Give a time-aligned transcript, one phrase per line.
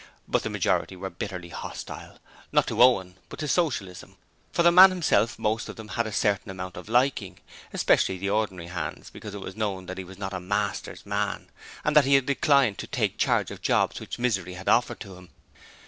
[0.27, 2.17] But the majority were bitterly hostile;
[2.51, 4.15] not to Owen, but to Socialism.
[4.51, 7.37] For the man himself most of them had a certain amount of liking,
[7.71, 11.49] especially the ordinary hands because it was known that he was not a 'master's man'
[11.83, 15.17] and that he had declined to 'take charge' of jobs which Misery had offered to
[15.17, 15.29] him.